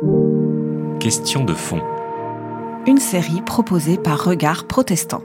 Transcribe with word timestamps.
Question 0.00 1.44
de 1.44 1.54
fond. 1.54 1.80
Une 2.86 2.98
série 2.98 3.42
proposée 3.42 3.98
par 3.98 4.24
Regard 4.24 4.68
Protestant. 4.68 5.22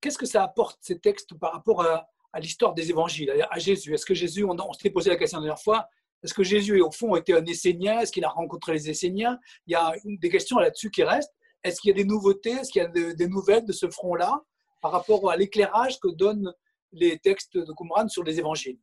Qu'est-ce 0.00 0.16
que 0.16 0.24
ça 0.24 0.44
apporte 0.44 0.78
ces 0.80 0.98
textes 0.98 1.34
par 1.34 1.52
rapport 1.52 1.82
à, 1.82 2.08
l'histoire 2.40 2.72
des 2.72 2.88
évangiles, 2.88 3.30
à 3.50 3.58
Jésus? 3.58 3.92
Est-ce 3.92 4.06
que 4.06 4.14
Jésus, 4.14 4.44
on, 4.44 4.56
on 4.58 4.72
s'était 4.72 4.88
posé 4.88 5.10
la 5.10 5.16
question 5.16 5.40
la 5.40 5.42
dernière 5.44 5.62
fois, 5.62 5.86
est-ce 6.22 6.32
que 6.32 6.42
Jésus, 6.42 6.80
au 6.80 6.90
fond, 6.90 7.14
était 7.14 7.34
un 7.34 7.44
Essénien? 7.44 8.00
Est-ce 8.00 8.12
qu'il 8.12 8.24
a 8.24 8.30
rencontré 8.30 8.72
les 8.72 8.88
Esséniens? 8.88 9.38
Il 9.66 9.72
y 9.72 9.74
a 9.74 9.92
des 10.04 10.30
questions 10.30 10.58
là-dessus 10.58 10.90
qui 10.90 11.02
restent. 11.02 11.34
Est-ce 11.62 11.82
qu'il 11.82 11.90
y 11.90 11.92
a 11.92 12.02
des 12.02 12.08
nouveautés? 12.08 12.52
Est-ce 12.52 12.70
qu'il 12.70 12.80
y 12.80 12.84
a 12.86 12.88
des 12.88 13.28
nouvelles 13.28 13.66
de 13.66 13.72
ce 13.72 13.90
front-là 13.90 14.40
par 14.80 14.90
rapport 14.90 15.30
à 15.30 15.36
l'éclairage 15.36 16.00
que 16.00 16.08
donnent 16.08 16.50
les 16.92 17.18
textes 17.18 17.58
de 17.58 17.72
Qumran 17.74 18.08
sur 18.08 18.24
les 18.24 18.38
évangiles? 18.38 18.78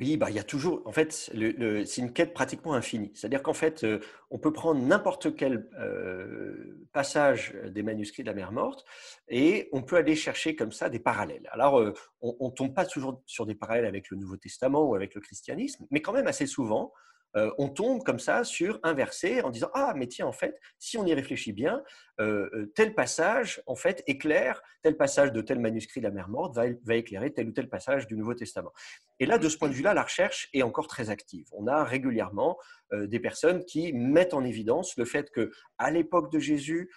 Oui, 0.00 0.16
bah, 0.16 0.30
il 0.30 0.36
y 0.36 0.38
a 0.38 0.44
toujours, 0.44 0.82
en 0.86 0.92
fait, 0.92 1.12
c'est 1.12 2.00
une 2.00 2.12
quête 2.14 2.32
pratiquement 2.32 2.72
infinie. 2.72 3.12
C'est-à-dire 3.14 3.42
qu'en 3.42 3.52
fait, 3.52 3.84
euh, 3.84 4.00
on 4.30 4.38
peut 4.38 4.52
prendre 4.52 4.80
n'importe 4.80 5.36
quel 5.36 5.68
euh, 5.78 6.86
passage 6.92 7.54
des 7.66 7.82
manuscrits 7.82 8.22
de 8.22 8.28
la 8.28 8.34
mer 8.34 8.50
morte 8.50 8.86
et 9.28 9.68
on 9.72 9.82
peut 9.82 9.96
aller 9.96 10.16
chercher 10.16 10.56
comme 10.56 10.72
ça 10.72 10.88
des 10.88 11.00
parallèles. 11.00 11.46
Alors, 11.52 11.78
euh, 11.78 11.92
on 12.22 12.48
ne 12.48 12.54
tombe 12.54 12.74
pas 12.74 12.86
toujours 12.86 13.22
sur 13.26 13.44
des 13.44 13.54
parallèles 13.54 13.84
avec 13.84 14.08
le 14.08 14.16
Nouveau 14.16 14.38
Testament 14.38 14.88
ou 14.88 14.94
avec 14.94 15.14
le 15.14 15.20
christianisme, 15.20 15.86
mais 15.90 16.00
quand 16.00 16.14
même 16.14 16.26
assez 16.26 16.46
souvent, 16.46 16.94
euh, 17.36 17.50
on 17.58 17.68
tombe 17.68 18.02
comme 18.02 18.18
ça 18.18 18.42
sur 18.42 18.80
un 18.82 18.92
verset 18.92 19.42
en 19.42 19.50
disant 19.50 19.70
ah 19.74 19.94
mais 19.96 20.08
tiens 20.08 20.26
en 20.26 20.32
fait 20.32 20.58
si 20.78 20.98
on 20.98 21.06
y 21.06 21.14
réfléchit 21.14 21.52
bien 21.52 21.82
euh, 22.18 22.50
euh, 22.54 22.72
tel 22.74 22.94
passage 22.94 23.62
en 23.66 23.76
fait 23.76 24.02
éclaire 24.08 24.62
tel 24.82 24.96
passage 24.96 25.32
de 25.32 25.40
tel 25.40 25.60
manuscrit 25.60 26.00
de 26.00 26.06
la 26.06 26.12
mer 26.12 26.28
morte 26.28 26.56
va, 26.56 26.96
éclairer 26.96 27.32
tel 27.32 27.48
ou 27.48 27.52
tel 27.52 27.68
passage 27.68 28.08
du 28.08 28.16
Nouveau 28.16 28.34
Testament 28.34 28.72
et 29.20 29.26
là 29.26 29.38
de 29.38 29.48
ce 29.48 29.56
point 29.56 29.68
de 29.68 29.74
vue-là 29.74 29.94
la 29.94 30.02
recherche 30.02 30.48
est 30.52 30.62
encore 30.62 30.88
très 30.88 31.10
active 31.10 31.46
on 31.52 31.68
a 31.68 31.84
régulièrement 31.84 32.58
des 32.92 33.20
personnes 33.20 33.64
qui 33.64 33.92
mettent 33.92 34.34
en 34.34 34.44
évidence 34.44 34.96
le 34.96 35.04
fait 35.04 35.30
que 35.30 35.52
à 35.78 35.92
l'époque 35.92 36.32
de 36.32 36.40
Jésus 36.40 36.90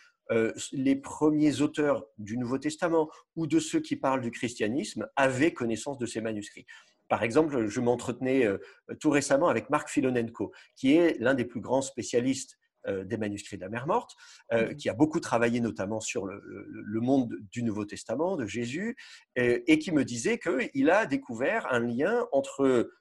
les 0.71 0.95
premiers 0.95 1.61
auteurs 1.61 2.05
du 2.17 2.37
Nouveau 2.37 2.57
Testament 2.57 3.09
ou 3.35 3.45
de 3.45 3.59
ceux 3.59 3.81
qui 3.81 3.97
parlent 3.97 4.21
du 4.21 4.31
christianisme 4.31 5.07
avaient 5.15 5.53
connaissance 5.53 5.99
de 5.99 6.05
ces 6.05 6.21
manuscrits. 6.21 6.65
Par 7.07 7.23
exemple, 7.23 7.67
je 7.67 7.79
m'entretenais 7.79 8.45
euh, 8.45 8.57
tout 8.99 9.09
récemment 9.09 9.47
avec 9.47 9.69
Marc 9.69 9.89
Filonenko, 9.89 10.51
qui 10.75 10.95
est 10.95 11.17
l'un 11.19 11.33
des 11.33 11.45
plus 11.45 11.61
grands 11.61 11.81
spécialistes 11.81 12.57
euh, 12.87 13.03
des 13.03 13.17
manuscrits 13.17 13.57
de 13.57 13.61
la 13.61 13.69
mer 13.69 13.87
morte, 13.87 14.15
euh, 14.51 14.69
mhm. 14.69 14.75
qui 14.75 14.89
a 14.89 14.93
beaucoup 14.93 15.19
travaillé 15.19 15.59
notamment 15.59 15.99
sur 15.99 16.25
le, 16.25 16.99
monde 17.01 17.33
du 17.51 17.63
Nouveau 17.63 17.85
Testament, 17.85 18.35
de 18.35 18.45
Jésus, 18.45 18.95
et 19.35 19.79
qui 19.79 19.91
me 19.91 20.05
disait 20.05 20.39
qu'il 20.39 20.89
a 20.89 21.05
découvert 21.05 21.71
un 21.71 21.79
lien 21.79 22.27
entre 22.31 22.91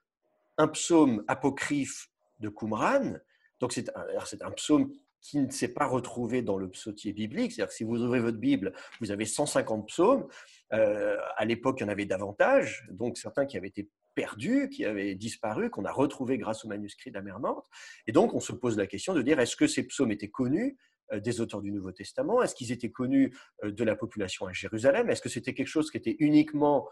un 0.59 0.69
psaume 0.69 1.25
apocryphe 1.29 2.09
de 2.41 2.49
Qumran, 2.49 3.15
donc 3.63 3.73
c'est 3.73 3.89
un, 3.95 4.51
psaume 4.51 4.93
qui 5.23 5.39
ne 5.39 5.51
s'est 5.51 5.73
pas 5.73 5.87
retrouvé 5.87 6.43
dans 6.43 6.59
le 6.59 6.69
psautier 6.69 7.13
biblique. 7.13 7.53
C'est-à-dire 7.53 7.71
que 7.71 7.77
si 7.77 7.85
vous 7.85 8.03
ouvrez 8.03 8.21
votre 8.21 8.39
Bible, 8.39 8.73
vous 9.01 9.11
avez 9.11 9.25
150 9.25 9.87
psaumes. 9.87 10.27
à 10.71 11.45
l'époque, 11.45 11.79
il 11.81 11.85
y 11.85 11.87
en 11.87 11.89
avait 11.89 12.07
davantage, 12.07 12.87
donc 12.91 13.17
certains 13.17 13.47
qui 13.47 13.57
avaient 13.57 13.69
été 13.69 13.89
perdu, 14.15 14.69
qui 14.69 14.85
avait 14.85 15.15
disparu, 15.15 15.71
qu'on 15.71 15.85
a 15.85 15.93
retrouvé 15.93 16.39
grâce 16.39 16.65
au 16.65 16.69
manuscrit 16.69 17.11
de 17.11 17.19
la 17.19 17.39
morte. 17.39 17.67
Et 18.07 18.13
donc, 18.13 18.35
on 18.35 18.41
se 18.41 18.53
pose 18.53 18.77
la 18.77 18.87
question 18.87 19.15
de 19.15 19.23
dire 19.23 19.41
est-ce 19.41 19.57
que 19.57 19.67
ces 19.67 19.87
psaumes 19.87 20.13
étaient 20.13 20.31
connus 20.31 20.77
euh, 21.13 21.21
des 21.21 21.41
auteurs 21.41 21.63
du 21.63 21.73
Nouveau 21.73 21.93
Testament? 21.93 22.43
Est-ce 22.43 22.55
qu'ils 22.55 22.73
étaient 22.73 22.91
connus 22.91 23.37
euh, 23.65 23.71
de 23.71 23.85
la 23.85 23.97
population 23.97 24.47
à 24.47 24.53
Jérusalem? 24.53 25.11
Est-ce 25.11 25.23
que 25.23 25.29
c'était 25.29 25.55
quelque 25.55 25.69
chose 25.69 25.91
qui 25.91 25.97
était 25.97 26.17
uniquement 26.19 26.89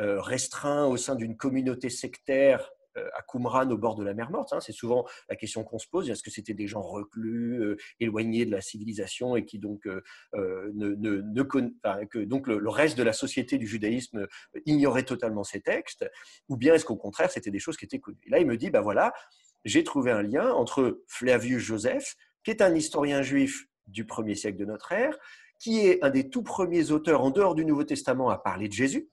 euh, 0.00 0.20
restreint 0.20 0.86
au 0.86 0.96
sein 0.96 1.14
d'une 1.14 1.36
communauté 1.36 1.88
sectaire 1.88 2.60
euh, 2.60 2.75
à 3.14 3.22
Qumran 3.22 3.70
au 3.70 3.76
bord 3.76 3.94
de 3.94 4.04
la 4.04 4.14
mer 4.14 4.30
Morte. 4.30 4.52
Hein. 4.52 4.60
C'est 4.60 4.72
souvent 4.72 5.06
la 5.28 5.36
question 5.36 5.64
qu'on 5.64 5.78
se 5.78 5.88
pose 5.88 6.10
est-ce 6.10 6.22
que 6.22 6.30
c'était 6.30 6.54
des 6.54 6.66
gens 6.66 6.82
reclus, 6.82 7.62
euh, 7.62 7.76
éloignés 8.00 8.44
de 8.44 8.50
la 8.50 8.60
civilisation 8.60 9.36
et 9.36 9.44
qui 9.44 9.58
donc 9.58 9.86
euh, 9.86 10.02
ne, 10.74 11.42
que 11.42 12.18
donc 12.18 12.46
le, 12.46 12.68
reste 12.68 12.98
de 12.98 13.02
la 13.02 13.12
société 13.12 13.58
du 13.58 13.66
judaïsme 13.66 14.26
ignorait 14.64 15.04
totalement 15.04 15.44
ces 15.44 15.60
textes, 15.60 16.08
ou 16.48 16.56
bien 16.56 16.74
est-ce 16.74 16.84
qu'au 16.84 16.96
contraire 16.96 17.30
c'était 17.30 17.50
des 17.50 17.58
choses 17.58 17.76
qui 17.76 17.84
étaient 17.84 18.00
connues? 18.00 18.18
Là 18.28 18.38
il 18.38 18.46
me 18.46 18.56
dit 18.56 18.70
ben 18.70 18.80
voilà, 18.80 19.12
j'ai 19.64 19.84
trouvé 19.84 20.10
un 20.10 20.22
lien 20.22 20.50
entre 20.52 21.02
Flavius 21.08 21.62
Joseph, 21.62 22.16
qui 22.44 22.50
est 22.50 22.62
un 22.62 22.74
historien 22.74 23.22
juif 23.22 23.66
du 23.86 24.04
premier 24.04 24.34
siècle 24.34 24.58
de 24.58 24.64
notre 24.64 24.92
ère, 24.92 25.16
qui 25.58 25.86
est 25.86 26.02
un 26.04 26.10
des 26.10 26.28
tout 26.28 26.42
premiers 26.42 26.90
auteurs 26.90 27.22
en 27.22 27.30
dehors 27.30 27.54
du 27.54 27.64
Nouveau 27.64 27.84
Testament 27.84 28.30
à 28.30 28.38
parler 28.38 28.68
de 28.68 28.72
Jésus, 28.72 29.08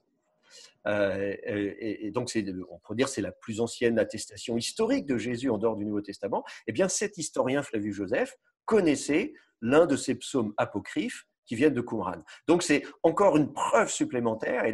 euh, 0.86 1.34
et, 1.46 2.10
donc, 2.10 2.30
on 2.70 2.78
pourrait 2.78 2.96
dire 2.96 3.08
c'est 3.08 3.22
la 3.22 3.32
plus 3.32 3.60
ancienne 3.60 3.98
attestation 3.98 4.56
historique 4.56 5.06
de 5.06 5.16
Jésus 5.16 5.50
en 5.50 5.58
dehors 5.58 5.76
du 5.76 5.84
Nouveau 5.84 6.02
Testament. 6.02 6.44
Eh 6.66 6.72
bien, 6.72 6.88
cet 6.88 7.18
historien 7.18 7.62
Flavius 7.62 7.96
Joseph 7.96 8.36
connaissait 8.64 9.32
l'un 9.60 9.86
de 9.86 9.96
ces 9.96 10.14
psaumes 10.14 10.52
apocryphes 10.56 11.26
qui 11.46 11.56
viennent 11.56 11.74
de 11.74 11.80
Qumran. 11.80 12.22
Donc 12.48 12.62
c'est 12.62 12.84
encore 13.02 13.36
une 13.36 13.52
preuve 13.52 13.90
supplémentaire 13.90 14.64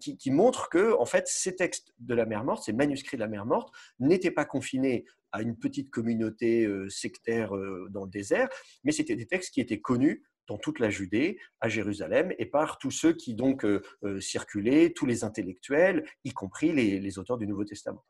qui, 0.00 0.30
montre 0.30 0.68
que 0.68 0.94
en 0.98 1.04
fait 1.04 1.28
ces 1.28 1.56
textes 1.56 1.92
de 1.98 2.14
la 2.14 2.26
mer 2.26 2.44
morte, 2.44 2.64
ces 2.64 2.72
manuscrits 2.72 3.16
de 3.16 3.22
la 3.22 3.28
mer 3.28 3.44
morte, 3.44 3.74
n'étaient 3.98 4.30
pas 4.30 4.44
confinés 4.44 5.04
à 5.32 5.42
une 5.42 5.56
petite 5.56 5.90
communauté 5.90 6.64
euh, 6.64 6.88
sectaire 6.88 7.54
euh, 7.54 7.88
dans 7.90 8.04
le 8.04 8.10
désert, 8.10 8.48
mais 8.82 8.90
c'était 8.90 9.14
des 9.14 9.26
textes 9.26 9.54
qui 9.54 9.60
étaient 9.60 9.80
connus 9.80 10.24
dans 10.46 10.58
toute 10.58 10.80
la 10.80 10.90
Judée, 10.90 11.38
à 11.60 11.68
Jérusalem, 11.68 12.32
et 12.38 12.46
par 12.46 12.78
tous 12.78 12.90
ceux 12.90 13.12
qui 13.12 13.34
donc 13.34 13.64
euh, 13.64 13.82
euh, 14.02 14.20
circulaient, 14.20 14.90
tous 14.90 15.06
les 15.06 15.24
intellectuels, 15.24 16.04
y 16.24 16.32
compris 16.32 16.72
les, 16.72 17.18
auteurs 17.18 17.38
du 17.38 17.46
Nouveau 17.46 17.64
Testament. 17.64 18.04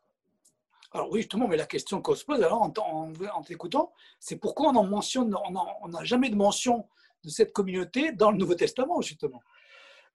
Alors 0.92 1.10
oui, 1.12 1.20
justement, 1.20 1.46
mais 1.46 1.56
la 1.56 1.66
question 1.66 2.00
qu'on 2.02 2.14
se 2.14 2.24
pose 2.24 2.42
alors 2.42 2.62
en, 2.62 3.42
t'écoutant, 3.42 3.92
c'est 4.18 4.36
pourquoi 4.36 4.70
on 4.70 4.76
en 4.76 4.84
mentionne, 4.84 5.34
on 5.82 5.88
n'a 5.88 6.04
jamais 6.04 6.30
de 6.30 6.34
mention 6.34 6.88
de 7.22 7.28
cette 7.28 7.52
communauté 7.52 8.12
dans 8.12 8.30
le 8.30 8.38
Nouveau 8.38 8.54
Testament, 8.54 9.00
justement? 9.00 9.41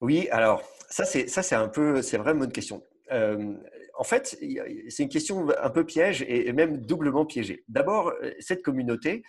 Oui, 0.01 0.27
alors 0.29 0.61
ça 0.89 1.05
c'est 1.05 1.27
ça 1.27 1.41
c'est 1.43 1.55
un 1.55 1.69
peu, 1.69 2.01
c'est 2.01 2.17
vraiment 2.17 2.43
une 2.43 2.51
question. 2.51 2.83
Euh, 3.11 3.53
en 3.97 4.03
fait, 4.03 4.37
c'est 4.89 5.03
une 5.03 5.09
question 5.09 5.47
un 5.57 5.69
peu 5.69 5.85
piège 5.85 6.25
et 6.27 6.51
même 6.51 6.85
doublement 6.85 7.25
piégée. 7.25 7.63
D'abord, 7.69 8.11
cette 8.39 8.61
communauté, 8.61 9.23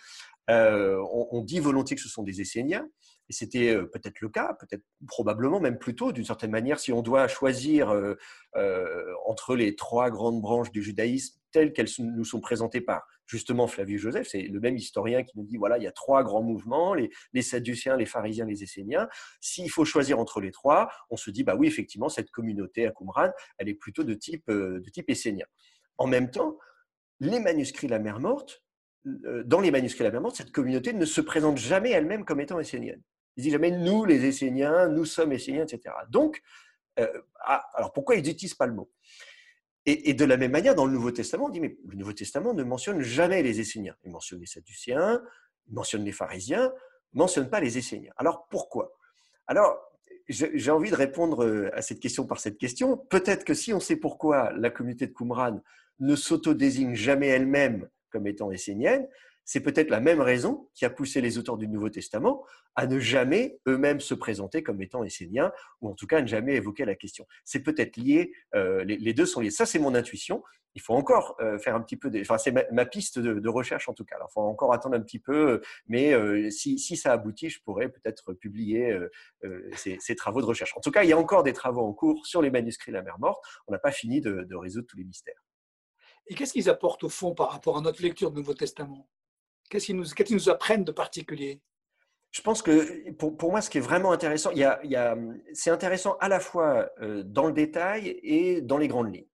euh, 0.49 1.03
on, 1.11 1.41
dit 1.41 1.59
volontiers 1.59 1.95
que 1.97 2.01
ce 2.01 2.07
sont 2.07 2.23
des 2.23 2.39
Esséniens, 2.39 2.87
et 3.29 3.33
c'était 3.33 3.75
euh, 3.75 3.85
peut-être 3.85 4.21
le 4.21 4.29
cas, 4.29 4.53
peut-être 4.53 4.83
probablement 5.07 5.59
même 5.59 5.77
plutôt 5.77 6.13
d'une 6.13 6.23
certaine 6.23 6.51
manière, 6.51 6.79
si 6.79 6.93
on 6.93 7.01
doit 7.01 7.27
choisir 7.27 7.89
euh, 7.89 8.15
entre 9.25 9.55
les 9.55 9.75
trois 9.75 10.09
grandes 10.09 10.41
branches 10.41 10.71
du 10.71 10.81
judaïsme 10.81 11.37
telles 11.51 11.73
qu'elles 11.73 11.89
nous 11.99 12.23
sont 12.23 12.39
présentées 12.39 12.81
par 12.81 13.05
justement 13.25 13.67
Flavius 13.67 14.01
Joseph, 14.01 14.27
c'est 14.29 14.43
le 14.43 14.59
même 14.61 14.77
historien 14.77 15.23
qui 15.23 15.37
nous 15.37 15.43
dit 15.43 15.57
voilà, 15.57 15.77
il 15.77 15.83
y 15.83 15.87
a 15.87 15.91
trois 15.91 16.23
grands 16.23 16.43
mouvements, 16.43 16.93
les, 16.93 17.09
les 17.33 17.41
Sadduciens, 17.41 17.97
les 17.97 18.05
pharisiens, 18.05 18.45
les 18.45 18.63
Esséniens. 18.63 19.09
S'il 19.41 19.69
faut 19.69 19.83
choisir 19.83 20.17
entre 20.19 20.39
les 20.39 20.51
trois, 20.51 20.89
on 21.09 21.17
se 21.17 21.29
dit 21.29 21.43
bah 21.43 21.55
oui, 21.57 21.67
effectivement, 21.67 22.07
cette 22.07 22.31
communauté 22.31 22.87
à 22.87 22.91
Qumran, 22.91 23.31
elle 23.57 23.67
est 23.67 23.75
plutôt 23.75 24.05
de 24.05 24.13
type, 24.13 24.49
de 24.49 24.89
type 24.93 25.09
essénien. 25.09 25.45
En 25.97 26.07
même 26.07 26.31
temps, 26.31 26.57
les 27.19 27.39
manuscrits 27.39 27.87
de 27.87 27.91
la 27.91 27.99
mer 27.99 28.19
morte 28.19 28.63
dans 29.05 29.61
les 29.61 29.71
manuscrits 29.71 30.03
de 30.03 30.09
la 30.09 30.29
cette 30.33 30.51
communauté 30.51 30.93
ne 30.93 31.05
se 31.05 31.21
présente 31.21 31.57
jamais 31.57 31.91
elle-même 31.91 32.25
comme 32.25 32.41
étant 32.41 32.59
essénienne. 32.59 33.01
Ils 33.37 33.43
disent 33.43 33.53
jamais 33.53 33.71
nous, 33.71 34.03
les 34.03 34.25
Esséniens, 34.25 34.89
nous 34.89 35.05
sommes 35.05 35.31
Esséniens, 35.31 35.63
etc. 35.63 35.95
Donc, 36.09 36.41
euh, 36.99 37.07
ah, 37.45 37.63
alors 37.75 37.93
pourquoi 37.93 38.15
ils 38.15 38.23
n'utilisent 38.25 38.55
pas 38.55 38.65
le 38.65 38.73
mot? 38.73 38.91
Et, 39.89 40.13
de 40.13 40.25
la 40.25 40.35
même 40.35 40.51
manière, 40.51 40.75
dans 40.75 40.85
le 40.85 40.91
Nouveau 40.91 41.11
Testament, 41.11 41.45
on 41.45 41.49
dit 41.49 41.61
mais 41.61 41.77
le 41.87 41.95
Nouveau 41.95 42.11
Testament 42.11 42.53
ne 42.53 42.63
mentionne 42.63 42.99
jamais 42.99 43.41
les 43.41 43.61
Esséniens. 43.61 43.95
Il 44.03 44.11
mentionne 44.11 44.41
les 44.41 44.45
Sadduciens, 44.45 45.21
il 45.69 45.75
mentionne 45.75 46.03
les 46.03 46.11
pharisiens, 46.11 46.73
il 47.13 47.17
ne 47.17 47.19
mentionne 47.19 47.49
pas 47.49 47.61
les 47.61 47.77
Esséniens. 47.77 48.11
Alors 48.17 48.49
pourquoi? 48.49 48.91
Alors, 49.45 49.79
j'ai 50.27 50.71
envie 50.71 50.89
de 50.89 50.95
répondre 50.95 51.45
euh, 51.45 51.69
à 51.73 51.81
cette 51.81 52.01
question 52.01 52.25
par 52.25 52.41
cette 52.41 52.57
question. 52.57 52.97
Peut-être 52.97 53.45
que 53.45 53.53
si 53.53 53.71
on 53.71 53.79
sait 53.79 53.95
pourquoi 53.95 54.51
la 54.51 54.69
communauté 54.69 55.07
de 55.07 55.13
Qumran 55.13 55.61
ne 55.99 56.15
s'auto-désigne 56.17 56.95
jamais 56.95 57.27
elle-même 57.27 57.87
comme 58.09 58.27
étant 58.27 58.51
essénienne, 58.51 59.07
c'est 59.47 59.61
peut-être 59.61 59.89
la 59.89 60.01
même 60.01 60.19
raison 60.19 60.67
qui 60.73 60.83
a 60.83 60.89
poussé 60.89 61.21
les 61.21 61.37
auteurs 61.37 61.57
du 61.57 61.69
Nouveau 61.69 61.89
Testament 61.89 62.45
à 62.75 62.85
ne 62.85 62.99
jamais 62.99 63.59
eux-mêmes 63.65 64.01
se 64.01 64.13
présenter 64.13 64.61
comme 64.61 64.81
étant 64.81 65.05
esséniens, 65.05 65.53
ou 65.81 65.87
en 65.87 65.93
tout 65.93 66.05
cas 66.05 66.17
à 66.17 66.21
ne 66.21 66.27
jamais 66.27 66.55
évoquer 66.55 66.83
la 66.83 66.95
question. 66.95 67.25
C'est 67.45 67.61
peut-être 67.61 67.95
lié, 67.95 68.33
euh, 68.55 68.83
les, 68.83 69.13
deux 69.13 69.25
sont 69.25 69.39
liés. 69.39 69.49
Ça, 69.49 69.65
c'est 69.65 69.79
mon 69.79 69.95
intuition. 69.95 70.43
Il 70.75 70.81
faut 70.81 70.93
encore 70.93 71.37
euh, 71.39 71.57
faire 71.57 71.75
un 71.75 71.81
petit 71.81 71.95
peu, 71.95 72.11
enfin, 72.19 72.37
c'est 72.37 72.51
ma, 72.51 72.85
piste 72.85 73.19
de, 73.19 73.49
recherche 73.49 73.87
en 73.87 73.93
tout 73.93 74.03
cas. 74.03 74.17
il 74.19 74.31
faut 74.33 74.41
encore 74.41 74.73
attendre 74.73 74.97
un 74.97 75.01
petit 75.01 75.17
peu, 75.17 75.61
mais 75.87 76.13
euh, 76.13 76.49
si, 76.51 76.77
ça 76.97 77.13
aboutit, 77.13 77.49
je 77.49 77.61
pourrais 77.61 77.87
peut-être 77.87 78.33
publier 78.33 78.99
ces, 79.77 80.15
travaux 80.17 80.41
de 80.41 80.45
recherche. 80.45 80.75
En 80.75 80.81
tout 80.81 80.91
cas, 80.91 81.03
il 81.03 81.09
y 81.09 81.13
a 81.13 81.17
encore 81.17 81.43
des 81.43 81.53
travaux 81.53 81.87
en 81.87 81.93
cours 81.93 82.27
sur 82.27 82.41
les 82.41 82.51
manuscrits 82.51 82.91
de 82.91 82.97
la 82.97 83.01
mer 83.01 83.17
morte. 83.17 83.41
On 83.67 83.71
n'a 83.71 83.79
pas 83.79 83.91
fini 83.91 84.19
de 84.19 84.55
résoudre 84.55 84.87
tous 84.87 84.97
les 84.97 85.05
mystères. 85.05 85.46
Et 86.27 86.35
qu'est-ce 86.35 86.53
qu'ils 86.53 86.69
apportent 86.69 87.03
au 87.03 87.09
fond 87.09 87.33
par 87.33 87.51
rapport 87.51 87.77
à 87.77 87.81
notre 87.81 88.01
lecture 88.01 88.31
du 88.31 88.37
Nouveau 88.37 88.53
Testament? 88.53 89.07
Qu'est-ce 89.69 89.85
qu'ils 89.85 90.35
nous, 90.35 90.49
apprennent 90.49 90.83
de 90.83 90.91
particulier? 90.91 91.61
Je 92.31 92.41
pense 92.41 92.61
que 92.61 93.11
pour, 93.11 93.51
moi, 93.51 93.61
ce 93.61 93.69
qui 93.69 93.77
est 93.77 93.81
vraiment 93.81 94.11
intéressant, 94.11 94.51
c'est 95.53 95.69
intéressant 95.69 96.17
à 96.19 96.29
la 96.29 96.39
fois 96.39 96.89
euh, 97.01 97.23
dans 97.23 97.47
le 97.47 97.53
détail 97.53 98.19
et 98.21 98.61
dans 98.61 98.77
les 98.77 98.87
grandes 98.87 99.13
lignes. 99.13 99.27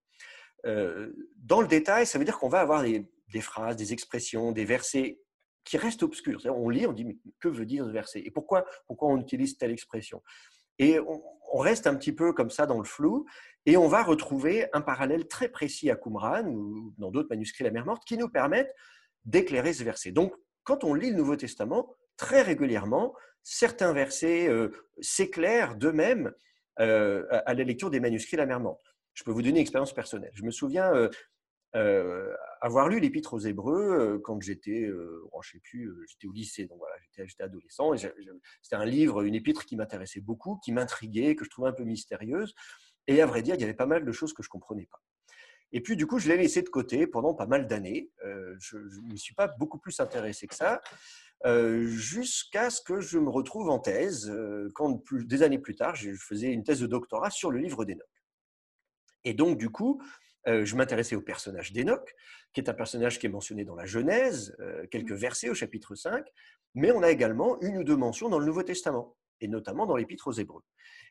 dans 0.64 1.60
le 1.60 1.66
détail, 1.66 2.06
ça 2.06 2.18
veut 2.18 2.24
dire 2.24 2.38
qu'on 2.38 2.48
va 2.48 2.60
avoir 2.60 2.82
des, 2.82 3.06
des, 3.32 3.40
phrases, 3.40 3.76
des 3.76 3.92
expressions, 3.92 4.52
des 4.52 4.64
versets 4.64 5.20
qui 5.64 5.76
restent 5.76 6.02
obscurs. 6.02 6.40
On 6.46 6.68
lit, 6.68 6.86
on 6.86 6.92
dit, 6.92 7.04
mais 7.04 7.16
que 7.40 7.48
veut 7.48 7.66
dire 7.66 7.84
ce 7.84 7.90
verset? 7.90 8.22
Et 8.24 8.30
pourquoi, 8.30 8.64
pourquoi 8.86 9.08
on 9.08 9.18
utilise 9.18 9.56
telle 9.56 9.72
expression? 9.72 10.22
Et 10.78 10.98
on, 11.00 11.22
reste 11.58 11.86
un 11.86 11.94
petit 11.94 12.12
peu 12.12 12.32
comme 12.32 12.50
ça 12.50 12.66
dans 12.66 12.78
le 12.78 12.84
flou, 12.84 13.26
et 13.64 13.76
on 13.76 13.86
va 13.86 14.02
retrouver 14.02 14.66
un 14.72 14.80
parallèle 14.80 15.28
très 15.28 15.48
précis 15.48 15.88
à 15.88 15.94
Qumran 15.94 16.44
ou 16.48 16.92
dans 16.98 17.12
d'autres 17.12 17.28
manuscrits 17.30 17.62
de 17.62 17.68
la 17.68 17.72
mer 17.72 17.86
morte 17.86 18.02
qui 18.04 18.18
nous 18.18 18.28
permettent 18.28 18.74
d'éclairer 19.24 19.72
ce 19.72 19.84
verset. 19.84 20.10
Donc, 20.10 20.34
quand 20.64 20.82
on 20.82 20.94
lit 20.94 21.10
le 21.10 21.16
Nouveau 21.16 21.36
Testament, 21.36 21.94
très 22.16 22.42
régulièrement, 22.42 23.14
certains 23.44 23.92
versets 23.92 24.48
euh, 24.48 24.70
s'éclairent 25.00 25.76
d'eux-mêmes 25.76 26.32
euh, 26.80 27.24
à 27.30 27.54
la 27.54 27.62
lecture 27.62 27.90
des 27.90 28.00
manuscrits 28.00 28.36
de 28.36 28.42
la 28.42 28.46
mer 28.46 28.58
morte. 28.58 28.96
Je 29.12 29.22
peux 29.22 29.30
vous 29.30 29.42
donner 29.42 29.50
une 29.50 29.62
expérience 29.62 29.94
personnelle. 29.94 30.32
Je 30.34 30.42
me 30.42 30.50
souviens 30.50 30.92
euh, 30.92 31.08
avoir 31.74 32.88
lu 32.88 33.00
l'Épître 33.00 33.34
aux 33.34 33.40
Hébreux 33.40 34.20
quand 34.24 34.40
j'étais, 34.40 34.88
oh, 35.32 35.40
je 35.42 35.52
sais 35.52 35.60
plus, 35.60 35.92
j'étais 36.08 36.26
au 36.26 36.32
lycée, 36.32 36.66
donc 36.66 36.78
voilà, 36.78 36.94
j'étais 37.10 37.42
adolescent. 37.42 37.92
C'était 38.62 38.76
un 38.76 38.84
livre, 38.84 39.22
une 39.22 39.34
épître 39.34 39.64
qui 39.64 39.76
m'intéressait 39.76 40.20
beaucoup, 40.20 40.58
qui 40.64 40.72
m'intriguait, 40.72 41.34
que 41.34 41.44
je 41.44 41.50
trouvais 41.50 41.68
un 41.68 41.72
peu 41.72 41.84
mystérieuse. 41.84 42.54
Et 43.06 43.20
à 43.20 43.26
vrai 43.26 43.42
dire, 43.42 43.54
il 43.54 43.60
y 43.60 43.64
avait 43.64 43.74
pas 43.74 43.86
mal 43.86 44.04
de 44.04 44.12
choses 44.12 44.32
que 44.32 44.42
je 44.42 44.48
comprenais 44.48 44.86
pas. 44.86 45.02
Et 45.72 45.80
puis, 45.80 45.96
du 45.96 46.06
coup, 46.06 46.20
je 46.20 46.28
l'ai 46.28 46.36
laissé 46.36 46.62
de 46.62 46.68
côté 46.68 47.06
pendant 47.06 47.34
pas 47.34 47.46
mal 47.46 47.66
d'années. 47.66 48.08
Euh, 48.24 48.54
je 48.60 48.76
ne 48.76 49.12
me 49.12 49.16
suis 49.16 49.34
pas 49.34 49.48
beaucoup 49.48 49.78
plus 49.78 49.98
intéressé 49.98 50.46
que 50.46 50.54
ça, 50.54 50.80
euh, 51.46 51.84
jusqu'à 51.86 52.70
ce 52.70 52.80
que 52.80 53.00
je 53.00 53.18
me 53.18 53.28
retrouve 53.28 53.68
en 53.68 53.80
thèse, 53.80 54.30
euh, 54.30 54.70
quand 54.74 55.02
des 55.10 55.42
années 55.42 55.58
plus 55.58 55.74
tard, 55.74 55.96
je 55.96 56.12
faisais 56.12 56.52
une 56.52 56.62
thèse 56.62 56.78
de 56.80 56.86
doctorat 56.86 57.30
sur 57.30 57.50
le 57.50 57.58
livre 57.58 57.84
d'Enoch. 57.84 58.06
Et 59.24 59.34
donc, 59.34 59.58
du 59.58 59.68
coup, 59.68 60.00
je 60.46 60.76
m'intéressais 60.76 61.16
au 61.16 61.20
personnage 61.20 61.72
d'Enoch, 61.72 62.14
qui 62.52 62.60
est 62.60 62.68
un 62.68 62.74
personnage 62.74 63.18
qui 63.18 63.26
est 63.26 63.30
mentionné 63.30 63.64
dans 63.64 63.74
la 63.74 63.86
Genèse, 63.86 64.56
quelques 64.90 65.12
versets 65.12 65.48
au 65.48 65.54
chapitre 65.54 65.94
5, 65.94 66.24
mais 66.74 66.92
on 66.92 67.02
a 67.02 67.10
également 67.10 67.60
une 67.62 67.78
ou 67.78 67.84
deux 67.84 67.96
mentions 67.96 68.28
dans 68.28 68.38
le 68.38 68.46
Nouveau 68.46 68.62
Testament, 68.62 69.16
et 69.40 69.48
notamment 69.48 69.86
dans 69.86 69.96
l'Épître 69.96 70.28
aux 70.28 70.32
Hébreux. 70.32 70.62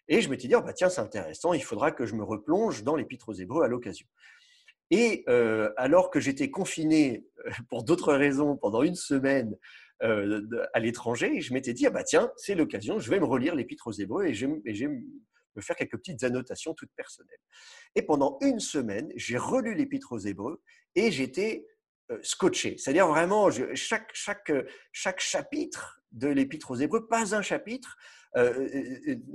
Et 0.07 0.21
je 0.21 0.30
m'étais 0.30 0.47
dit, 0.47 0.56
oh, 0.56 0.62
bah, 0.62 0.74
tiens, 0.74 0.89
c'est 0.89 1.01
intéressant, 1.01 1.53
il 1.53 1.63
faudra 1.63 1.91
que 1.91 2.06
je 2.06 2.15
me 2.15 2.24
replonge 2.24 2.83
dans 2.83 2.95
l'Épître 2.95 3.30
aux 3.30 3.33
Hébreux 3.33 3.63
à 3.63 3.68
l'occasion. 3.68 4.07
Et 4.91 5.24
euh, 5.30 5.71
alors 5.77 6.09
que 6.09 6.19
j'étais 6.19 6.51
confiné 6.51 7.25
euh, 7.45 7.51
pour 7.69 7.83
d'autres 7.83 8.13
raisons 8.13 8.57
pendant 8.57 8.83
une 8.83 8.95
semaine 8.95 9.57
euh, 10.03 10.41
à 10.74 10.80
l'étranger, 10.80 11.39
je 11.41 11.53
m'étais 11.53 11.74
dit, 11.74 11.88
ah 11.88 11.89
bah 11.89 12.03
tiens, 12.03 12.31
c'est 12.35 12.56
l'occasion, 12.56 13.00
je 13.00 13.09
vais 13.09 13.19
me 13.19 13.25
relire 13.25 13.56
l'Épître 13.56 13.88
aux 13.88 13.94
Hébreux 13.94 14.25
et 14.25 14.33
je, 14.33 14.45
vais 14.45 14.89
me 15.56 15.62
faire 15.62 15.76
quelques 15.76 15.98
petites 15.98 16.24
annotations 16.24 16.74
toutes 16.74 16.92
personnelles. 16.96 17.40
Et 17.96 18.02
pendant 18.02 18.38
une 18.42 18.60
semaine, 18.60 19.12
j'ai 19.16 19.38
relu 19.38 19.74
l'Épître 19.74 20.12
aux 20.12 20.20
Hébreux 20.20 20.62
et 20.96 21.12
j'étais 21.12 21.68
scotché. 22.22 22.78
C'est-à-dire 22.78 23.08
vraiment, 23.08 23.50
chaque, 23.74 24.10
chaque, 24.14 24.52
chaque 24.92 25.20
chapitre 25.20 26.02
de 26.12 26.28
l'Épître 26.28 26.72
aux 26.72 26.76
Hébreux, 26.76 27.08
pas 27.08 27.36
un 27.36 27.42
chapitre 27.42 27.98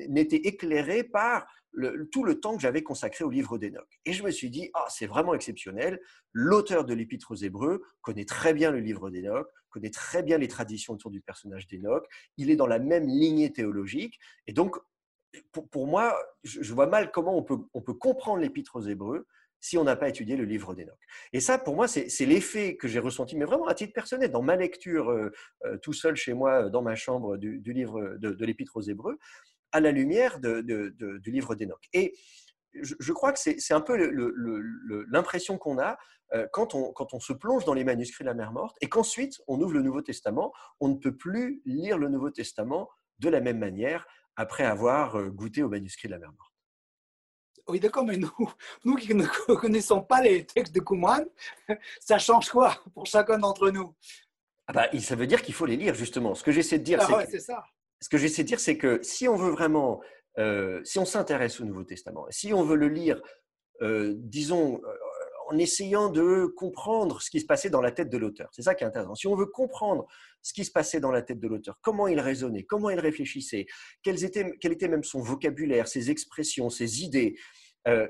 n'était 0.09 0.37
éclairé 0.37 1.05
par 1.05 1.47
tout 2.11 2.25
le 2.25 2.41
temps 2.41 2.57
que 2.57 2.63
j'avais 2.63 2.83
consacré 2.83 3.25
au 3.25 3.31
livre 3.31 3.59
d'Enoch. 3.59 3.89
Et 4.05 4.13
je 4.13 4.25
me 4.25 4.31
suis 4.31 4.51
dit, 4.51 4.71
ah, 4.75 4.87
c'est 4.89 5.07
vraiment 5.07 5.35
exceptionnel. 5.35 6.01
L'auteur 6.33 6.85
de 6.85 6.95
l'Épître 6.95 7.31
aux 7.31 7.37
Hébreux 7.37 7.83
connaît 8.01 8.25
très 8.25 8.55
bien 8.55 8.71
le 8.71 8.81
livre 8.81 9.11
d'Enoch, 9.11 9.49
connaît 9.71 9.91
très 9.91 10.23
bien 10.23 10.39
les 10.39 10.49
traditions 10.49 10.95
autour 10.95 11.11
du 11.11 11.21
personnage 11.21 11.67
d'Enoch. 11.67 12.07
Il 12.37 12.51
est 12.51 12.57
dans 12.57 12.67
la 12.67 12.79
même 12.79 13.07
lignée 13.07 13.53
théologique. 13.53 14.19
Et 14.47 14.53
donc, 14.53 14.77
pour, 15.71 15.87
moi, 15.87 16.19
je, 16.43 16.73
vois 16.73 16.87
mal 16.87 17.11
comment 17.11 17.37
on 17.37 17.43
peut, 17.43 17.95
comprendre 17.95 18.41
l'Épître 18.41 18.77
aux 18.77 18.83
Hébreux 18.83 19.27
si 19.61 19.77
on 19.77 19.85
n'a 19.85 19.97
pas 19.97 20.09
étudié 20.09 20.37
le 20.37 20.45
livre 20.45 20.75
d'Enoch. 20.75 20.99
Et 21.33 21.41
ça, 21.41 21.59
pour 21.59 21.75
moi, 21.75 21.89
c'est 21.89 22.27
l'effet 22.27 22.77
que 22.77 22.87
j'ai 22.87 23.01
ressenti, 23.01 23.37
mais 23.37 23.45
vraiment 23.45 23.67
à 23.67 23.75
titre 23.75 23.93
personnel, 23.93 24.31
dans 24.31 24.43
ma 24.43 24.55
lecture 24.55 25.11
euh, 25.11 25.33
euh, 25.65 25.77
tout 25.79 25.93
seul 25.93 26.15
chez 26.15 26.33
moi, 26.33 26.71
dans 26.71 26.83
ma 26.83 26.95
chambre 26.95 27.37
du, 27.37 27.61
livre 27.73 28.17
de, 28.19 28.45
l'Épître 28.45 28.77
aux 28.77 28.83
Hébreux 28.83 29.19
à 29.73 29.81
la 29.81 29.91
lumière 29.91 30.39
du 30.41 31.31
livre 31.31 31.55
d'Enoch. 31.55 31.83
Et 31.93 32.15
je, 32.75 33.13
crois 33.13 33.33
que 33.33 33.39
c'est 33.39 33.75
un 33.75 33.81
peu 33.81 33.97
l'impression 35.11 35.59
qu'on 35.59 35.79
a 35.79 35.99
euh, 36.35 36.47
quand 36.53 36.75
on, 36.75 36.93
quand 36.93 37.15
on 37.15 37.21
se 37.21 37.33
plonge 37.33 37.65
dans 37.65 37.75
les 37.75 37.85
manuscrits 37.85 38.25
de 38.25 38.29
la 38.29 38.35
mer 38.35 38.53
morte 38.53 38.77
et 38.81 38.89
qu'ensuite 38.89 39.41
on 39.47 39.61
ouvre 39.61 39.73
le 39.73 39.83
Nouveau 39.83 40.03
Testament, 40.03 40.53
on 40.81 40.89
ne 40.89 40.97
peut 40.97 41.17
plus 41.17 41.63
lire 41.65 41.99
le 41.99 42.09
Nouveau 42.09 42.31
Testament 42.31 42.89
de 43.19 43.29
la 43.29 43.41
même 43.41 43.59
manière 43.59 44.07
après 44.39 44.65
avoir 44.65 45.23
goûté 45.31 45.63
au 45.63 45.69
manuscrit 45.69 46.09
de 46.09 46.13
la 46.15 46.19
mer 46.19 46.33
morte. 46.33 46.53
Oui, 47.67 47.81
d'accord, 47.81 48.05
mais 48.05 48.17
nous, 48.17 48.33
nous 48.85 48.95
qui 48.95 49.15
ne 49.15 49.27
connaissons 49.57 50.01
pas 50.01 50.23
les 50.23 50.47
textes 50.47 50.75
de 50.75 50.81
Qumran, 50.81 51.25
ça 52.01 52.19
change 52.19 52.49
quoi 52.49 52.83
pour 52.95 53.05
chacun 53.05 53.39
d'entre 53.39 53.71
nous? 53.71 53.95
Ah 54.69 54.73
bah, 54.73 54.89
Ça 55.01 55.17
veut 55.17 55.27
dire 55.27 55.43
qu'il 55.43 55.55
faut 55.55 55.67
les 55.67 55.77
lire, 55.77 55.95
justement. 55.95 56.35
Ce 56.35 56.43
que 56.43 56.53
j'essaie 56.53 56.79
de 56.79 56.85
dire, 56.85 57.01
ah 57.03 57.27
c'est 57.29 57.41
ça 57.41 57.65
ce 58.01 58.09
que 58.09 58.19
j'essaie 58.19 58.43
de 58.43 58.49
dire, 58.49 58.61
c'est 58.61 58.79
que 58.79 59.01
si 59.03 59.29
on 59.29 59.37
veut 59.37 59.51
vraiment, 59.51 60.01
euh, 60.39 60.81
si 60.85 60.99
on 60.99 61.05
s'intéresse 61.05 61.61
au 61.61 61.65
Nouveau 61.65 61.85
Testament, 61.85 62.27
si 62.31 62.53
on 62.55 62.63
veut 62.63 62.77
le 62.77 62.89
lire, 62.89 63.21
euh, 63.83 64.15
disons, 64.17 64.81
en 65.51 65.59
essayant 65.59 66.11
de 66.11 66.47
comprendre 66.57 67.23
ce 67.23 67.31
qui 67.31 67.41
se 67.41 67.47
passait 67.47 67.71
dans 67.71 67.81
la 67.81 67.91
tête 67.91 68.11
de 68.11 68.19
l'auteur, 68.19 68.49
c'est 68.53 68.63
ça 68.63 68.75
qui 68.75 68.85
est 68.85 68.87
intéressant. 68.87 69.15
Si 69.15 69.27
on 69.27 69.35
veut 69.35 69.47
comprendre 69.47 70.07
ce 70.43 70.53
qui 70.53 70.65
se 70.65 70.71
passait 70.71 71.01
dans 71.01 71.11
la 71.11 71.23
tête 71.23 71.41
de 71.41 71.49
l'auteur, 71.49 71.79
comment 71.81 72.07
il 72.07 72.21
raisonnait, 72.21 72.65
comment 72.65 72.91
il 72.91 73.01
réfléchissait, 73.01 73.67
quel 74.03 74.23
était, 74.23 74.53
quel 74.61 74.73
était 74.73 74.89
même 74.89 75.05
son 75.05 75.21
vocabulaire, 75.21 75.89
ses 75.89 76.11
expressions, 76.11 76.71
ses 76.71 77.03
idées, 77.03 77.37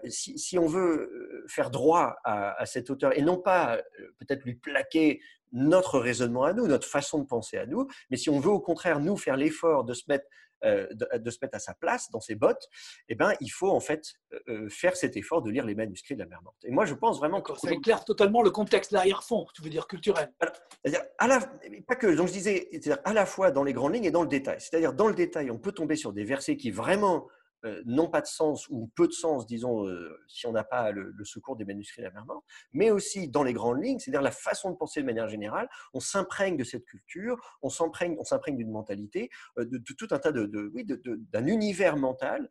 si, 0.09 0.59
on 0.59 0.67
veut 0.67 1.45
faire 1.49 1.71
droit 1.71 2.17
à, 2.25 2.61
à, 2.61 2.67
cet 2.67 2.91
auteur 2.91 3.17
et 3.17 3.23
non 3.23 3.39
pas 3.39 3.81
peut-être 4.19 4.45
lui 4.45 4.55
plaquer 4.55 5.21
notre 5.53 5.99
raisonnement 5.99 6.45
à 6.45 6.53
nous, 6.53 6.67
notre 6.67 6.87
façon 6.87 7.19
de 7.21 7.27
penser 7.27 7.57
à 7.57 7.67
nous, 7.67 7.87
mais 8.11 8.17
si 8.17 8.29
on 8.29 8.41
veut 8.41 8.51
au 8.51 8.61
contraire 8.61 9.01
nous 9.01 9.17
faire 9.17 9.37
l'effort 9.37 9.85
de 9.85 9.95
se 9.95 10.05
mettre 10.09 10.27
euh, 10.65 10.89
de, 10.93 11.31
se 11.31 11.39
mettre 11.41 11.55
à 11.55 11.61
sa 11.61 11.73
place 11.73 12.11
dans 12.11 12.21
ses 12.21 12.35
bottes, 12.35 12.69
eh 13.09 13.15
ben, 13.15 13.33
il 13.41 13.49
faut 13.49 13.71
en 13.71 13.79
fait 13.79 14.15
euh, 14.33 14.39
euh, 14.49 14.69
faire 14.69 14.97
cet 14.97 15.17
effort 15.17 15.41
de 15.41 15.51
lire 15.51 15.65
les 15.65 15.77
manuscrits 15.77 16.15
de 16.15 16.19
la 16.19 16.27
mer 16.27 16.43
morte. 16.43 16.57
Et 16.65 16.73
moi, 16.73 16.85
je 16.85 16.95
pense 16.95 17.19
vraiment 17.19 17.41
que 17.41 17.57
ça 17.57 17.71
éclaire 17.71 18.05
totalement 18.05 18.43
le 18.43 18.51
contexte, 18.51 18.91
l'arrière-fond, 18.91 19.47
tu 19.55 19.63
veux 19.63 19.71
dire 19.71 19.87
culturel. 19.87 20.33
C'est-à-dire, 20.83 21.05
à 21.19 21.29
la, 21.29 21.41
pas 21.87 21.95
que, 21.95 22.09
donc 22.09 22.27
je 22.27 22.33
disais, 22.33 22.69
c'est-à-dire 22.73 22.99
à 23.05 23.13
la 23.13 23.25
fois 23.25 23.53
dans 23.53 23.63
les 23.63 23.73
grandes 23.73 23.95
lignes 23.95 24.07
et 24.07 24.11
dans 24.11 24.23
le 24.23 24.29
détail. 24.29 24.61
C'est-à-dire, 24.61 24.95
dans 24.95 25.07
le 25.07 25.15
détail, 25.15 25.49
on 25.53 25.59
peut 25.59 25.71
tomber 25.71 25.95
sur 25.95 26.13
des 26.13 26.25
versets 26.25 26.57
qui 26.57 26.73
vraiment 26.73 27.29
euh, 27.65 27.83
n'ont 27.87 28.09
pas 28.09 28.21
de 28.21 28.27
sens 28.27 28.69
ou 28.69 28.89
peu 28.95 29.09
de 29.09 29.13
sens, 29.13 29.47
disons, 29.47 29.87
euh, 29.87 30.17
si 30.29 30.47
on 30.47 30.53
n'a 30.53 30.63
pas 30.63 30.93
le, 30.93 31.13
secours 31.25 31.57
des 31.57 31.65
manuscrits 31.65 32.03
de 32.03 32.09
mais 32.73 32.91
aussi 32.91 33.29
dans 33.29 33.43
les 33.43 33.53
grandes 33.53 33.83
lignes, 33.83 33.99
c'est-à-dire 33.99 34.23
la 34.23 34.31
façon 34.31 34.71
de 34.71 34.77
penser 34.77 35.01
de 35.01 35.07
manière 35.07 35.29
générale, 35.29 35.69
on 35.93 36.01
s'imprègne 36.01 36.57
de 36.57 36.63
cette 36.63 36.85
culture, 36.85 37.59
on 37.63 37.69
s'imprègne, 37.69 38.17
on 38.19 38.25
s'imprègne 38.25 38.57
d'une 38.57 38.71
mentalité, 38.71 39.29
euh, 39.59 39.65
de, 39.65 39.79
tout 39.79 40.09
un 40.13 40.19
tas 40.19 40.31
de, 40.31 40.71
oui, 40.73 40.87
d'un 40.87 41.47
univers 41.47 41.97
mental 41.97 42.49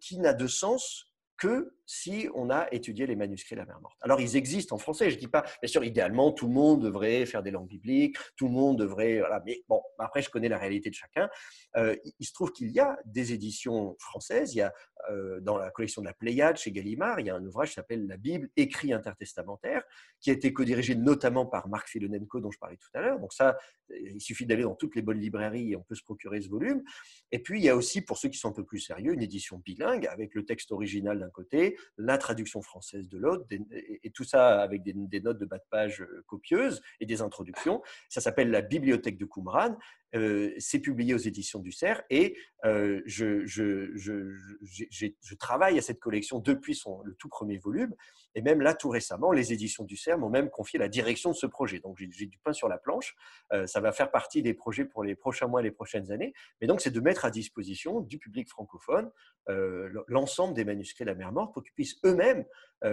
qui 0.00 0.18
n'a 0.18 0.32
de 0.32 0.46
sens 0.46 1.12
que 1.36 1.72
si 1.86 2.28
on 2.34 2.50
a 2.50 2.66
étudié 2.72 3.06
les 3.06 3.14
manuscrits 3.14 3.54
de 3.54 3.60
la 3.60 3.66
mer 3.66 3.80
morte. 3.80 3.96
Alors, 4.02 4.20
ils 4.20 4.36
existent 4.36 4.74
en 4.74 4.78
français, 4.78 5.08
je 5.08 5.14
ne 5.14 5.20
dis 5.20 5.28
pas, 5.28 5.44
bien 5.62 5.68
sûr, 5.68 5.84
idéalement, 5.84 6.32
tout 6.32 6.48
le 6.48 6.52
monde 6.52 6.82
devrait 6.82 7.24
faire 7.26 7.42
des 7.42 7.52
langues 7.52 7.68
bibliques, 7.68 8.16
tout 8.36 8.46
le 8.46 8.52
monde 8.52 8.78
devrait, 8.78 9.20
voilà, 9.20 9.40
mais 9.46 9.62
bon, 9.68 9.80
après, 9.98 10.20
je 10.20 10.28
connais 10.28 10.48
la 10.48 10.58
réalité 10.58 10.90
de 10.90 10.94
chacun. 10.94 11.28
Euh, 11.76 11.96
il 12.18 12.26
se 12.26 12.32
trouve 12.32 12.52
qu'il 12.52 12.70
y 12.70 12.80
a 12.80 12.98
des 13.04 13.32
éditions 13.32 13.96
françaises, 14.00 14.54
il 14.54 14.58
y 14.58 14.62
a 14.62 14.72
euh, 15.10 15.40
dans 15.40 15.56
la 15.56 15.70
collection 15.70 16.02
de 16.02 16.06
la 16.06 16.14
Pléiade 16.14 16.56
chez 16.56 16.72
Gallimard, 16.72 17.20
il 17.20 17.26
y 17.26 17.30
a 17.30 17.36
un 17.36 17.44
ouvrage 17.44 17.68
qui 17.68 17.74
s'appelle 17.74 18.06
La 18.08 18.16
Bible, 18.16 18.48
écrit 18.56 18.92
intertestamentaire, 18.92 19.84
qui 20.20 20.30
a 20.30 20.32
été 20.32 20.52
codirigé 20.52 20.96
notamment 20.96 21.46
par 21.46 21.68
Marc 21.68 21.88
Filonenko, 21.88 22.40
dont 22.40 22.50
je 22.50 22.58
parlais 22.58 22.76
tout 22.76 22.88
à 22.94 23.00
l'heure. 23.00 23.20
Donc 23.20 23.32
ça, 23.32 23.56
il 23.90 24.20
suffit 24.20 24.46
d'aller 24.46 24.64
dans 24.64 24.74
toutes 24.74 24.96
les 24.96 25.02
bonnes 25.02 25.20
librairies 25.20 25.72
et 25.72 25.76
on 25.76 25.82
peut 25.82 25.94
se 25.94 26.02
procurer 26.02 26.40
ce 26.40 26.48
volume. 26.48 26.82
Et 27.30 27.38
puis, 27.38 27.60
il 27.60 27.64
y 27.64 27.68
a 27.68 27.76
aussi, 27.76 28.00
pour 28.00 28.18
ceux 28.18 28.28
qui 28.28 28.38
sont 28.38 28.48
un 28.48 28.52
peu 28.52 28.64
plus 28.64 28.80
sérieux, 28.80 29.12
une 29.12 29.22
édition 29.22 29.58
bilingue 29.58 30.06
avec 30.08 30.34
le 30.34 30.44
texte 30.44 30.72
original 30.72 31.25
d'un 31.26 31.30
côté, 31.30 31.76
la 31.98 32.18
traduction 32.18 32.62
française 32.62 33.08
de 33.08 33.18
l'autre, 33.18 33.44
et 33.50 34.10
tout 34.10 34.24
ça 34.24 34.62
avec 34.62 34.82
des, 34.82 35.20
notes 35.20 35.38
de 35.38 35.44
bas 35.44 35.58
de 35.58 35.64
page 35.70 36.00
euh, 36.02 36.24
copieuses 36.26 36.80
et 37.00 37.06
des 37.06 37.20
introductions. 37.20 37.82
Ça 38.08 38.20
s'appelle 38.20 38.50
la 38.50 38.62
Bibliothèque 38.62 39.18
de 39.18 39.24
Qumran. 39.24 39.76
Euh, 40.14 40.54
c'est 40.58 40.78
publié 40.78 41.14
aux 41.14 41.18
éditions 41.18 41.58
du 41.58 41.72
CERF 41.72 42.02
et 42.10 42.36
euh, 42.64 43.02
je, 43.06 43.44
travaille 45.38 45.78
à 45.78 45.82
cette 45.82 45.98
collection 45.98 46.38
depuis 46.38 46.74
son, 46.74 47.02
le 47.02 47.14
tout 47.14 47.28
premier 47.28 47.58
volume. 47.58 47.94
Et 48.34 48.42
même 48.42 48.60
là, 48.60 48.74
tout 48.74 48.88
récemment, 48.88 49.32
les 49.32 49.52
éditions 49.52 49.84
du 49.84 49.96
CERF 49.96 50.18
m'ont 50.18 50.30
même 50.30 50.48
confié 50.48 50.78
la 50.78 50.88
direction 50.88 51.30
de 51.30 51.36
ce 51.36 51.46
projet. 51.46 51.80
Donc, 51.80 51.96
j'ai 51.98 52.26
du 52.26 52.38
pain 52.38 52.52
sur 52.52 52.68
la 52.68 52.78
planche. 52.78 53.16
ça 53.66 53.80
va 53.80 53.92
faire 53.92 54.10
partie 54.10 54.42
des 54.42 54.52
projets 54.52 54.84
pour 54.84 55.02
les 55.04 55.14
prochains 55.14 55.46
mois, 55.46 55.62
les 55.62 55.70
prochaines 55.70 56.12
années. 56.12 56.34
Mais 56.60 56.66
donc, 56.66 56.82
c'est 56.82 56.90
de 56.90 57.00
mettre 57.00 57.24
à 57.24 57.30
disposition 57.30 58.00
du 58.00 58.18
public 58.18 58.48
francophone 58.48 59.10
l'ensemble 60.06 60.54
des 60.54 60.64
manuscrits 60.64 61.04
de 61.04 61.10
la 61.10 61.14
mer 61.14 61.32
morte 61.32 61.54
pour 61.54 61.62
qu'ils 61.62 61.72
puissent 61.72 61.98
eux-mêmes 62.04 62.44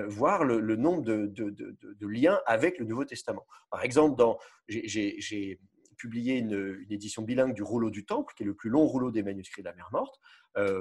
voir 0.08 0.46
le, 0.46 0.76
nombre 0.78 1.04
de, 1.04 1.28
de, 1.28 2.08
liens 2.08 2.40
avec 2.46 2.80
le 2.80 2.86
Nouveau 2.86 3.04
Testament. 3.04 3.46
Par 3.70 3.84
exemple, 3.84 4.24
j'ai 4.68 5.60
publié 5.94 6.38
une, 6.38 6.86
édition 6.90 7.22
bilingue 7.22 7.54
du 7.54 7.64
rouleau 7.64 7.90
du 7.90 8.06
Temple, 8.06 8.34
qui 8.36 8.44
est 8.44 8.46
le 8.46 8.54
plus 8.54 8.70
long 8.70 8.86
rouleau 8.86 9.12
des 9.12 9.24
manuscrits 9.24 9.62
de 9.62 9.68
la 9.68 9.74
mer 9.74 9.90
morte. 9.92 10.20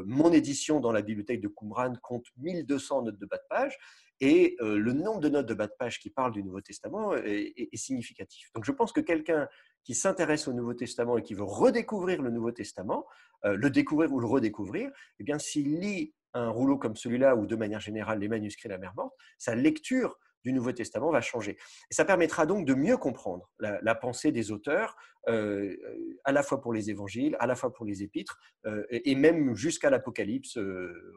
mon 0.06 0.32
édition 0.32 0.80
dans 0.80 0.92
la 0.92 1.02
bibliothèque 1.02 1.40
de 1.40 1.48
Qumran 1.48 1.94
compte 2.02 2.26
1200 2.38 3.02
notes 3.02 3.18
de 3.18 3.26
bas 3.26 3.38
de 3.38 3.46
page. 3.48 3.78
et 4.20 4.56
le 4.60 4.92
nombre 4.92 5.20
de 5.20 5.28
notes 5.28 5.46
de 5.46 5.54
bas 5.54 5.66
de 5.66 5.74
page 5.78 5.98
qui 5.98 6.10
parlent 6.10 6.32
du 6.32 6.42
Nouveau 6.42 6.60
Testament 6.60 7.14
est, 7.14 7.76
significatif. 7.76 8.50
Donc 8.54 8.64
je 8.64 8.72
pense 8.72 8.92
que 8.92 9.00
quelqu'un 9.00 9.48
qui 9.84 9.94
s'intéresse 9.94 10.48
au 10.48 10.52
Nouveau 10.52 10.74
Testament 10.74 11.18
et 11.18 11.22
qui 11.22 11.34
veut 11.34 11.44
redécouvrir 11.44 12.22
le 12.22 12.30
Nouveau 12.30 12.52
Testament, 12.52 13.06
le 13.44 13.70
découvrir 13.70 14.12
ou 14.12 14.20
le 14.20 14.26
redécouvrir, 14.26 14.90
eh 15.18 15.24
bien 15.24 15.38
s'il 15.38 15.80
lit 15.80 16.14
un 16.34 16.48
rouleau 16.48 16.78
comme 16.78 16.96
celui-là 16.96 17.36
ou 17.36 17.46
de 17.46 17.56
manière 17.56 17.80
générale 17.80 18.18
les 18.18 18.28
manuscrits 18.28 18.68
de 18.68 18.74
la 18.74 18.78
mer 18.78 18.92
morte, 18.96 19.14
sa 19.38 19.54
lecture 19.54 20.18
du 20.44 20.52
Nouveau 20.52 20.72
Testament 20.72 21.10
va 21.10 21.20
changer. 21.20 21.56
Et 21.90 21.94
ça 21.94 22.04
permettra 22.04 22.46
donc 22.46 22.66
de 22.66 22.74
mieux 22.74 22.96
comprendre 22.96 23.50
la, 23.58 23.94
pensée 23.94 24.32
des 24.32 24.50
auteurs, 24.50 24.96
euh, 25.28 25.76
à 26.24 26.32
la 26.32 26.42
fois 26.42 26.60
pour 26.60 26.72
les 26.72 26.90
évangiles, 26.90 27.36
à 27.38 27.46
la 27.46 27.54
fois 27.54 27.72
pour 27.72 27.84
les 27.84 28.02
épîtres, 28.02 28.38
euh, 28.66 28.84
et, 28.90 29.14
même 29.14 29.54
jusqu'à 29.54 29.90
l'Apocalypse. 29.90 30.58
Euh, 30.58 31.14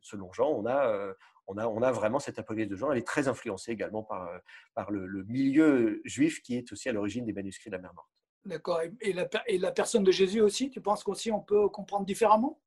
selon 0.00 0.32
Jean, 0.32 0.48
on 0.50 0.64
a, 0.64 1.14
on, 1.48 1.58
a, 1.58 1.66
on 1.66 1.82
a 1.82 1.92
vraiment 1.92 2.18
cette 2.18 2.38
Apocalypse 2.38 2.70
de 2.70 2.76
Jean. 2.76 2.92
Elle 2.92 2.98
est 2.98 3.06
très 3.06 3.28
influencée 3.28 3.72
également 3.72 4.02
par, 4.02 4.30
par 4.74 4.90
le, 4.90 5.24
milieu 5.24 6.00
juif 6.04 6.40
qui 6.42 6.56
est 6.56 6.72
aussi 6.72 6.88
à 6.88 6.92
l'origine 6.92 7.26
des 7.26 7.32
manuscrits 7.32 7.70
de 7.70 7.76
la 7.76 7.82
mer 7.82 7.92
morte. 7.94 8.08
D'accord. 8.44 8.80
Et 9.00 9.12
la, 9.58 9.72
personne 9.72 10.04
de 10.04 10.12
Jésus 10.12 10.40
aussi, 10.40 10.70
tu 10.70 10.80
penses 10.80 11.04
qu'aussi 11.04 11.30
on 11.30 11.40
peut 11.40 11.68
comprendre 11.68 12.06
différemment? 12.06 12.60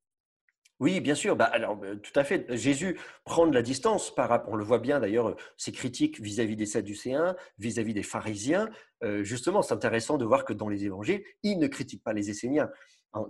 Oui, 0.82 0.98
bien 0.98 1.14
sûr. 1.14 1.36
Bah, 1.36 1.44
alors, 1.44 1.78
euh, 1.84 1.94
tout 1.94 2.18
à 2.18 2.24
fait. 2.24 2.44
Jésus 2.56 2.98
prend 3.24 3.46
de 3.46 3.54
la 3.54 3.62
distance 3.62 4.12
par 4.12 4.28
rapport, 4.28 4.52
on 4.52 4.56
le 4.56 4.64
voit 4.64 4.80
bien 4.80 4.98
d'ailleurs, 4.98 5.28
euh, 5.28 5.36
ses 5.56 5.70
critiques 5.70 6.20
vis-à-vis 6.20 6.56
des 6.56 6.66
Sadducéens, 6.66 7.36
vis-à-vis 7.58 7.94
des 7.94 8.02
pharisiens. 8.02 8.68
Euh, 9.04 9.22
justement, 9.22 9.62
c'est 9.62 9.74
intéressant 9.74 10.18
de 10.18 10.24
voir 10.24 10.44
que 10.44 10.52
dans 10.52 10.68
les 10.68 10.84
évangiles, 10.84 11.22
il 11.44 11.60
ne 11.60 11.68
critique 11.68 12.02
pas 12.02 12.12
les 12.12 12.30
Esséniens 12.30 12.68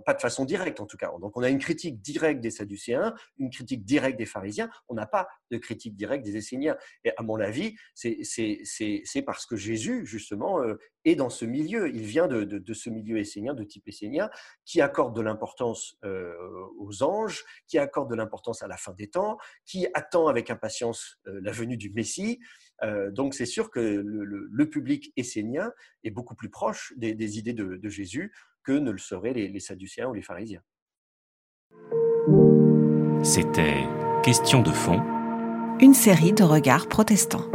pas 0.05 0.13
de 0.13 0.21
façon 0.21 0.45
directe 0.45 0.79
en 0.79 0.85
tout 0.85 0.97
cas. 0.97 1.11
Donc 1.19 1.35
on 1.35 1.43
a 1.43 1.49
une 1.49 1.59
critique 1.59 2.01
directe 2.01 2.39
des 2.39 2.51
Sadducéens, 2.51 3.13
une 3.37 3.49
critique 3.49 3.83
directe 3.83 4.17
des 4.17 4.25
pharisiens, 4.25 4.69
on 4.87 4.95
n'a 4.95 5.05
pas 5.05 5.27
de 5.51 5.57
critique 5.57 5.95
directe 5.95 6.25
des 6.25 6.37
Esséniens. 6.37 6.77
Et 7.03 7.11
à 7.17 7.23
mon 7.23 7.39
avis, 7.39 7.75
c'est 7.93 9.21
parce 9.25 9.45
que 9.45 9.55
Jésus, 9.55 10.05
justement, 10.05 10.61
euh, 10.61 10.79
est 11.05 11.15
dans 11.15 11.29
ce 11.29 11.45
milieu. 11.45 11.89
Il 11.93 12.03
vient 12.03 12.27
de, 12.27 12.73
ce 12.73 12.89
milieu 12.89 13.17
essénien, 13.17 13.53
de 13.53 13.63
type 13.63 13.87
essénien, 13.87 14.29
qui 14.65 14.81
accorde 14.81 15.15
de 15.15 15.21
l'importance 15.21 15.97
euh, 16.05 16.33
aux 16.77 17.03
anges, 17.03 17.43
qui 17.67 17.77
accorde 17.77 18.09
de 18.09 18.15
l'importance 18.15 18.63
à 18.63 18.67
la 18.67 18.77
fin 18.77 18.93
des 18.93 19.07
temps, 19.07 19.37
qui 19.65 19.87
attend 19.93 20.27
avec 20.27 20.49
impatience 20.49 21.19
euh, 21.27 21.39
la 21.43 21.51
venue 21.51 21.77
du 21.77 21.89
Messie. 21.91 22.39
donc 23.11 23.33
c'est 23.33 23.45
sûr 23.45 23.69
que 23.69 23.79
le, 23.79 24.69
public 24.69 25.13
essénien 25.15 25.71
est 26.03 26.11
beaucoup 26.11 26.35
plus 26.35 26.49
proche 26.49 26.91
des, 26.97 27.37
idées 27.37 27.53
de, 27.53 27.77
de 27.77 27.89
Jésus 27.89 28.33
que 28.63 28.71
ne 28.71 28.91
le 28.91 28.97
seraient 28.97 29.33
les, 29.33 29.59
Sadduciens 29.59 30.07
ou 30.07 30.13
les 30.13 30.21
pharisiens. 30.21 30.61
C'était 33.23 33.83
Question 34.23 34.61
de 34.61 34.71
fond, 34.71 35.01
une 35.81 35.93
série 35.93 36.31
de 36.31 36.43
regards 36.43 36.87
protestants. 36.87 37.45